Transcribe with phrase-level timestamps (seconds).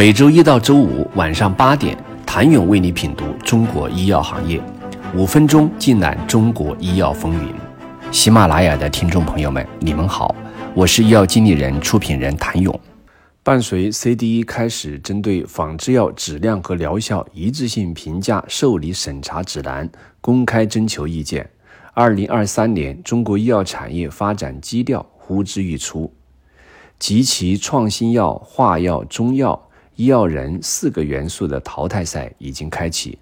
[0.00, 4.58] 每周一到周五晚上八点，谭勇为你品读中国医药行业，
[5.14, 7.54] 五分钟尽览中国医药风云。
[8.10, 10.34] 喜马拉雅的听众朋友们，你们好，
[10.74, 12.80] 我是医药经理人、出品人谭勇。
[13.42, 19.86] 伴随 CDE 开始针对仿制药质量和疗效一致性评价受理审查指南
[20.22, 21.46] 公开征求意见，
[21.92, 26.10] 二零二三年中国医药产业发展基调呼之欲出，
[26.98, 29.66] 及其创新药、化药、中药。
[30.00, 33.18] 医药人四个元素的淘汰赛已经开启，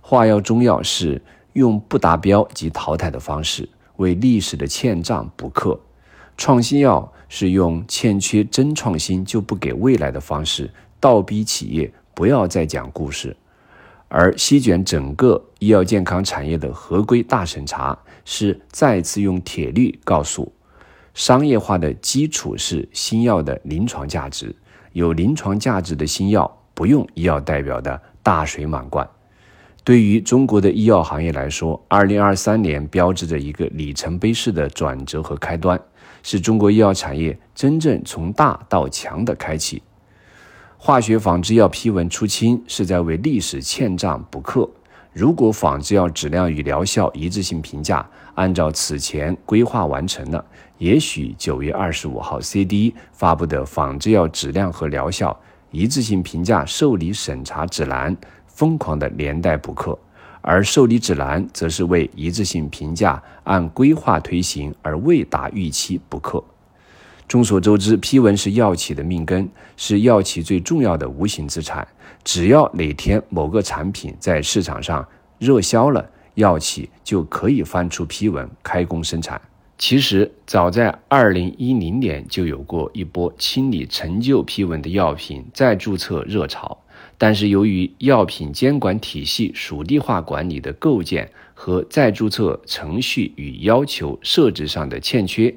[0.00, 5.78] 化药中药是用不达标及淘汰的方式为历史的欠账补课，
[6.36, 13.36] 创新药是用欠缺真创新就不给未来的方式倒逼企业不要再讲故事，
[14.08, 20.52] 而席卷整个医药健康产业的合规大审查是再次用铁律告诉，
[21.14, 24.52] 商业化的基础是新药的临床价值。
[24.96, 29.06] 有临床价值的新药不用医药代表的大水满灌。
[29.84, 35.78] 对于中国的医药行业来说，二零二三年标志着一个里程碑式的转折和开端，
[36.22, 39.82] 是中国医药产业真正从大到强的开启。
[40.78, 44.66] 化学仿制药批文出清，是在为历史欠账补课。
[45.16, 50.44] 如果仿制药质量与疗效一致性评价按照此前规划完成了，
[50.76, 55.34] 也许九月二十五号 C D 发布的仿制药质量和疗效
[55.70, 58.14] 一致性评价受理审查指南
[58.46, 59.98] 疯狂的连带补课，
[60.42, 66.44] 而受理指南则是为一致性评价按规划推行而未达预期补课。
[67.28, 71.86] 众所周知，批文是药企的命根，是药企最重要的无形资产。
[72.22, 75.06] 只要哪天某个产品在市场上
[75.38, 79.40] 热销了，药企就可以翻出批文开工生产。
[79.76, 86.78] 其实，早在二零一零年就有过一波清理陈旧批文的药品再注册热潮，
[87.18, 95.54] 但是由于药品监管体系属地化管理的构建和再注册程序与要求设置上的欠缺。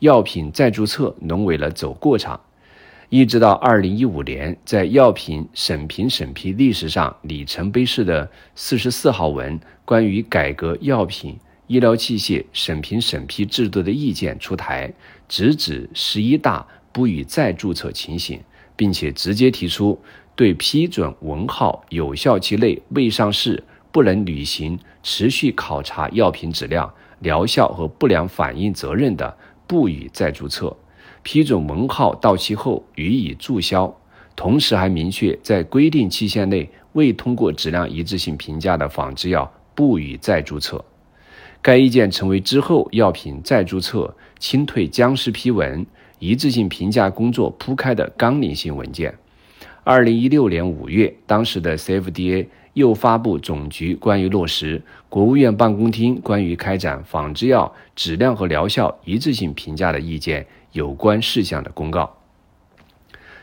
[0.00, 2.40] 药品再注册沦为了走过场，
[3.10, 14.90] 一直到二零一五年，在药品审评审批历史上里程碑式的四十四号文关于改革药品医疗器械审评审批制度的意见出台，
[15.28, 18.40] 直指十一大不予再注册情形，
[18.74, 20.00] 并且直接提出
[20.34, 23.62] 对批准文号有效期内未上市、
[23.92, 29.36] 不能履行持续考察药品质量、疗效和不良反应责任的。
[29.70, 30.76] 不予再注册，
[31.22, 33.96] 批准文号到期后予以注销。
[34.34, 40.84] 同时还明确，在规定期限内未通过质量一致性评价的仿制药不予再注册。
[41.62, 45.86] 该意见成为之后药品再注册、清退僵尸批文、
[46.18, 49.16] 一致性评价工作铺开的纲领性文件。
[49.84, 52.48] 二零一六年五月，当时的 CFDA。
[52.74, 62.16] 又发布总局关于落实国务院办公厅关于开展仿制药质量和疗效一致性评价的意见有关事项的公告，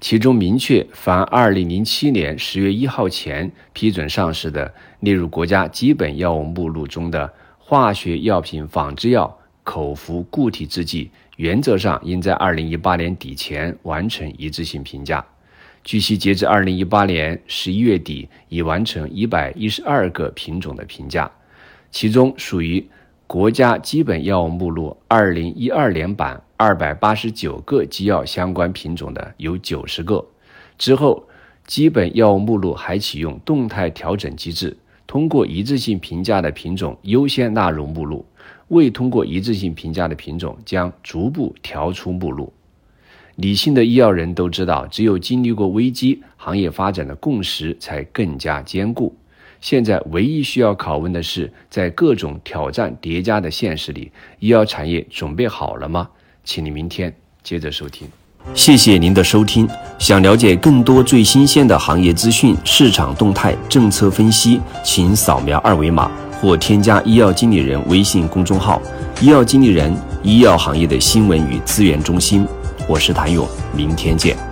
[0.00, 15.24] 其中明确，凡二零零七年十月一号前批准上市的列入国家基本药物目录中的化学药品仿制药口服固体制剂，原则上应在二零一八年底前完成一致性评价。
[15.84, 21.30] 据悉，截至二零一八年十一月底，已完成一百一十二个品种的评价，
[21.90, 22.88] 其中属于
[23.26, 30.24] 国家基本药物目录二零一二年版二百八十九个基药相关品种的有九十个。
[30.78, 31.26] 之后，
[31.66, 34.76] 基本药物目录还启用动态调整机制，
[35.06, 38.24] 通过一致性评价的品种优先纳入目录，
[38.68, 42.52] 未通过一致性评价的品种将逐步调出目录。
[43.36, 49.14] 理性的医药人都知道，只有经历过危机，行业发展的共识才更加坚固。
[49.60, 54.10] 现在唯一需要拷问的是，在各种挑战叠加的现实里，
[54.40, 56.08] 医药产业准备好了吗？
[56.44, 58.08] 请你明天接着收听。
[58.54, 59.68] 谢谢您的收听。
[60.00, 66.10] 想了解更多最新鲜的行业资讯、市场动态、政策分析，请扫描二维码
[66.40, 68.82] 或添加医药经理人微信公众号
[69.22, 72.44] “医药经理人”——医药行业的新闻与资源中心。
[72.88, 74.51] 我是谭勇，明天见。